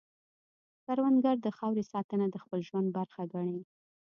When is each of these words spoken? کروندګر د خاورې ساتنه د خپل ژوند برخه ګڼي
کروندګر 0.85 1.35
د 1.41 1.47
خاورې 1.57 1.83
ساتنه 1.93 2.25
د 2.29 2.35
خپل 2.43 2.59
ژوند 2.67 2.87
برخه 2.97 3.21
ګڼي 3.33 3.59